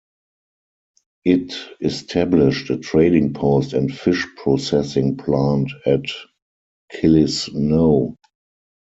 It 1.25 1.53
established 1.79 2.71
a 2.71 2.77
trading 2.79 3.33
post 3.35 3.73
and 3.73 3.95
fish 3.95 4.25
processing 4.35 5.15
plant 5.17 5.69
at 5.85 6.05
Killisnoo. 6.91 8.17